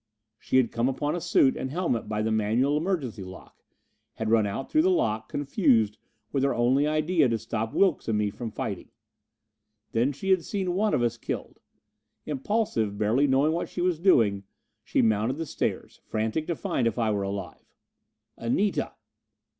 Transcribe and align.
She 0.39 0.57
had 0.57 0.71
come 0.71 0.89
upon 0.89 1.13
a 1.15 1.21
suit 1.21 1.55
and 1.55 1.69
helmet 1.69 2.09
by 2.09 2.23
the 2.23 2.31
manual 2.31 2.75
emergency 2.75 3.23
lock, 3.23 3.63
had 4.15 4.31
run 4.31 4.47
out 4.47 4.67
through 4.71 4.81
the 4.81 4.89
lock, 4.89 5.29
confused, 5.29 5.99
with 6.31 6.41
her 6.41 6.55
only 6.55 6.87
idea 6.87 7.29
to 7.29 7.37
stop 7.37 7.71
Wilks 7.71 8.07
and 8.07 8.17
me 8.17 8.31
from 8.31 8.49
fighting. 8.49 8.89
Then 9.91 10.11
she 10.11 10.31
had 10.31 10.43
seen 10.43 10.73
one 10.73 10.95
of 10.95 11.03
us 11.03 11.17
killed. 11.19 11.59
Impulsive, 12.25 12.97
barely 12.97 13.27
knowing 13.27 13.51
what 13.51 13.69
she 13.69 13.81
was 13.81 13.99
doing, 13.99 14.43
she 14.83 15.03
mounted 15.03 15.37
the 15.37 15.45
stairs, 15.45 16.01
frantic 16.07 16.47
to 16.47 16.55
find 16.55 16.87
if 16.87 16.97
I 16.97 17.11
were 17.11 17.21
alive. 17.21 17.75
"Anita!" 18.39 18.93